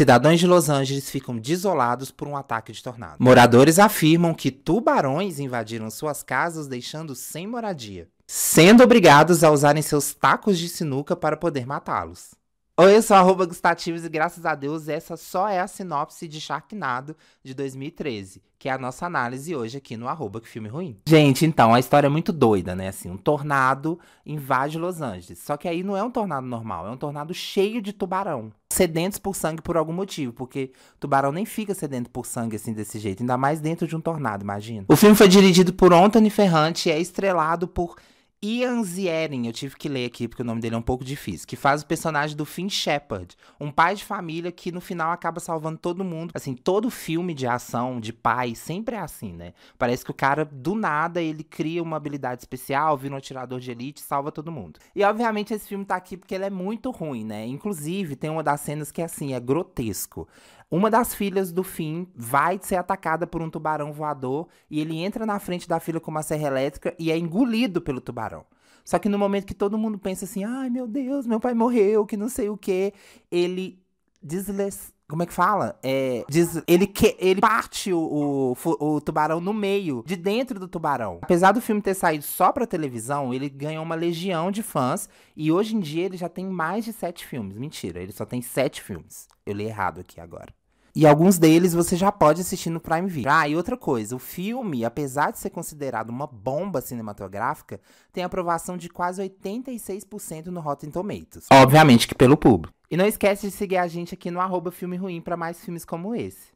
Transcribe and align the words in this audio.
Cidadãos 0.00 0.40
de 0.40 0.46
Los 0.46 0.70
Angeles 0.70 1.10
ficam 1.10 1.36
desolados 1.36 2.10
por 2.10 2.26
um 2.26 2.34
ataque 2.34 2.72
de 2.72 2.82
tornado. 2.82 3.16
Moradores 3.18 3.78
afirmam 3.78 4.32
que 4.32 4.50
tubarões 4.50 5.38
invadiram 5.38 5.90
suas 5.90 6.22
casas, 6.22 6.66
deixando 6.66 7.14
sem 7.14 7.46
moradia, 7.46 8.08
sendo 8.26 8.82
obrigados 8.82 9.44
a 9.44 9.50
usarem 9.50 9.82
seus 9.82 10.14
tacos 10.14 10.58
de 10.58 10.70
sinuca 10.70 11.14
para 11.14 11.36
poder 11.36 11.66
matá-los. 11.66 12.30
Oi, 12.78 12.96
eu 12.96 13.02
sou 13.02 13.14
arroba 13.14 13.44
Gustativos 13.44 14.02
e 14.02 14.08
graças 14.08 14.46
a 14.46 14.54
Deus 14.54 14.88
essa 14.88 15.18
só 15.18 15.46
é 15.46 15.60
a 15.60 15.66
sinopse 15.66 16.26
de 16.26 16.40
Sharknado 16.40 17.14
de 17.44 17.52
2013, 17.52 18.42
que 18.58 18.70
é 18.70 18.72
a 18.72 18.78
nossa 18.78 19.04
análise 19.04 19.54
hoje 19.54 19.76
aqui 19.76 19.98
no 19.98 20.08
arroba 20.08 20.40
que 20.40 20.48
filme 20.48 20.70
ruim. 20.70 20.98
Gente, 21.06 21.44
então, 21.44 21.74
a 21.74 21.78
história 21.78 22.06
é 22.06 22.10
muito 22.10 22.32
doida, 22.32 22.74
né? 22.74 22.88
Assim, 22.88 23.10
um 23.10 23.18
tornado 23.18 24.00
invade 24.24 24.78
Los 24.78 25.02
Angeles. 25.02 25.40
Só 25.40 25.58
que 25.58 25.68
aí 25.68 25.82
não 25.82 25.94
é 25.94 26.02
um 26.02 26.10
tornado 26.10 26.46
normal, 26.46 26.86
é 26.86 26.90
um 26.90 26.96
tornado 26.96 27.34
cheio 27.34 27.82
de 27.82 27.92
tubarão. 27.92 28.50
Sedentos 28.80 29.18
por 29.18 29.36
sangue 29.36 29.60
por 29.60 29.76
algum 29.76 29.92
motivo, 29.92 30.32
porque 30.32 30.72
tubarão 30.98 31.30
nem 31.30 31.44
fica 31.44 31.74
sedento 31.74 32.08
por 32.08 32.24
sangue 32.24 32.56
assim 32.56 32.72
desse 32.72 32.98
jeito, 32.98 33.22
ainda 33.22 33.36
mais 33.36 33.60
dentro 33.60 33.86
de 33.86 33.94
um 33.94 34.00
tornado, 34.00 34.42
imagina. 34.42 34.86
O 34.88 34.96
filme 34.96 35.14
foi 35.14 35.28
dirigido 35.28 35.70
por 35.70 35.92
Anthony 35.92 36.30
Ferrante 36.30 36.88
e 36.88 36.92
é 36.92 36.98
estrelado 36.98 37.68
por 37.68 37.96
Ian 38.42 38.82
Ziering, 38.82 39.46
eu 39.46 39.52
tive 39.52 39.76
que 39.76 39.86
ler 39.86 40.06
aqui 40.06 40.26
porque 40.26 40.40
o 40.40 40.46
nome 40.46 40.62
dele 40.62 40.74
é 40.74 40.78
um 40.78 40.82
pouco 40.82 41.04
difícil, 41.04 41.46
que 41.46 41.56
faz 41.56 41.82
o 41.82 41.86
personagem 41.86 42.34
do 42.34 42.46
Finn 42.46 42.70
Shepard, 42.70 43.36
um 43.60 43.70
pai 43.70 43.94
de 43.94 44.02
família 44.02 44.50
que 44.50 44.72
no 44.72 44.80
final 44.80 45.12
acaba 45.12 45.38
salvando 45.40 45.76
todo 45.76 46.02
mundo. 46.02 46.30
Assim, 46.34 46.54
todo 46.54 46.88
filme 46.88 47.34
de 47.34 47.46
ação, 47.46 48.00
de 48.00 48.14
pai, 48.14 48.54
sempre 48.54 48.96
é 48.96 48.98
assim, 48.98 49.34
né? 49.34 49.52
Parece 49.76 50.06
que 50.06 50.10
o 50.10 50.14
cara, 50.14 50.46
do 50.46 50.74
nada, 50.74 51.20
ele 51.20 51.44
cria 51.44 51.82
uma 51.82 51.98
habilidade 51.98 52.40
especial, 52.40 52.96
vira 52.96 53.12
um 53.12 53.18
atirador 53.18 53.60
de 53.60 53.72
elite, 53.72 54.00
salva 54.00 54.32
todo 54.32 54.50
mundo. 54.50 54.80
E 54.96 55.04
obviamente 55.04 55.52
esse 55.52 55.68
filme 55.68 55.84
tá 55.84 55.96
aqui 55.96 56.16
porque 56.16 56.34
ele 56.34 56.46
é 56.46 56.50
muito 56.50 56.90
ruim, 56.90 57.26
né? 57.26 57.46
Inclusive, 57.46 58.16
tem 58.16 58.30
uma 58.30 58.42
das 58.42 58.62
cenas 58.62 58.90
que 58.90 59.02
é 59.02 59.04
assim, 59.04 59.34
é 59.34 59.40
grotesco. 59.40 60.26
Uma 60.70 60.88
das 60.88 61.12
filhas 61.12 61.50
do 61.50 61.64
Finn 61.64 62.06
vai 62.14 62.60
ser 62.62 62.76
atacada 62.76 63.26
por 63.26 63.42
um 63.42 63.50
tubarão 63.50 63.92
voador 63.92 64.46
e 64.70 64.80
ele 64.80 64.98
entra 64.98 65.26
na 65.26 65.40
frente 65.40 65.68
da 65.68 65.80
filha 65.80 65.98
com 65.98 66.12
uma 66.12 66.22
serra 66.22 66.46
elétrica 66.46 66.94
e 66.96 67.10
é 67.10 67.18
engolido 67.18 67.80
pelo 67.80 68.00
tubarão. 68.00 68.46
Só 68.84 68.96
que 68.98 69.08
no 69.08 69.18
momento 69.18 69.46
que 69.46 69.54
todo 69.54 69.76
mundo 69.76 69.98
pensa 69.98 70.24
assim, 70.24 70.44
ai 70.44 70.70
meu 70.70 70.86
Deus, 70.86 71.26
meu 71.26 71.40
pai 71.40 71.54
morreu, 71.54 72.06
que 72.06 72.16
não 72.16 72.28
sei 72.28 72.48
o 72.48 72.56
que, 72.56 72.92
ele 73.30 73.82
desles... 74.22 74.92
Como 75.08 75.24
é 75.24 75.26
que 75.26 75.32
fala? 75.32 75.76
É, 75.82 76.24
diz, 76.28 76.62
ele, 76.68 76.86
que, 76.86 77.16
ele 77.18 77.40
parte 77.40 77.92
o, 77.92 78.54
o, 78.64 78.94
o, 78.94 79.00
tubarão 79.00 79.40
no 79.40 79.52
meio, 79.52 80.04
de 80.06 80.14
dentro 80.14 80.60
do 80.60 80.68
tubarão. 80.68 81.18
Apesar 81.20 81.50
do 81.50 81.60
filme 81.60 81.82
ter 81.82 81.94
saído 81.94 82.22
só 82.22 82.52
pra 82.52 82.64
televisão, 82.64 83.34
ele 83.34 83.48
ganhou 83.48 83.82
uma 83.82 83.96
legião 83.96 84.52
de 84.52 84.62
fãs. 84.62 85.08
E 85.36 85.50
hoje 85.50 85.74
em 85.74 85.80
dia 85.80 86.04
ele 86.04 86.16
já 86.16 86.28
tem 86.28 86.46
mais 86.46 86.84
de 86.84 86.92
sete 86.92 87.26
filmes. 87.26 87.56
Mentira, 87.56 88.00
ele 88.00 88.12
só 88.12 88.24
tem 88.24 88.40
sete 88.40 88.80
filmes. 88.80 89.26
Eu 89.44 89.54
li 89.54 89.64
errado 89.64 89.98
aqui 89.98 90.20
agora. 90.20 90.54
E 90.94 91.06
alguns 91.06 91.38
deles 91.38 91.72
você 91.72 91.96
já 91.96 92.10
pode 92.10 92.40
assistir 92.40 92.70
no 92.70 92.80
Prime 92.80 93.08
Video. 93.08 93.30
Ah, 93.30 93.48
e 93.48 93.54
outra 93.54 93.76
coisa, 93.76 94.16
o 94.16 94.18
filme, 94.18 94.84
apesar 94.84 95.30
de 95.30 95.38
ser 95.38 95.50
considerado 95.50 96.10
uma 96.10 96.26
bomba 96.26 96.80
cinematográfica, 96.80 97.80
tem 98.12 98.24
aprovação 98.24 98.76
de 98.76 98.88
quase 98.88 99.22
86% 99.22 100.46
no 100.46 100.60
Rotten 100.60 100.90
Tomatoes. 100.90 101.46
Obviamente 101.52 102.08
que 102.08 102.14
pelo 102.14 102.36
público. 102.36 102.74
E 102.90 102.96
não 102.96 103.06
esquece 103.06 103.46
de 103.46 103.52
seguir 103.52 103.76
a 103.76 103.86
gente 103.86 104.14
aqui 104.14 104.32
no 104.32 104.40
arroba 104.40 104.72
Filme 104.72 104.96
Ruim 104.96 105.20
para 105.20 105.36
mais 105.36 105.64
filmes 105.64 105.84
como 105.84 106.12
esse. 106.12 106.48